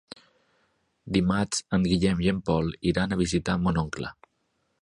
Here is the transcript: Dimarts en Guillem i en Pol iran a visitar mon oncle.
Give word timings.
Dimarts 1.17 1.61
en 1.79 1.85
Guillem 1.91 2.25
i 2.25 2.33
en 2.33 2.41
Pol 2.49 2.75
iran 2.93 3.13
a 3.19 3.23
visitar 3.25 3.59
mon 3.67 3.83
oncle. 3.87 4.15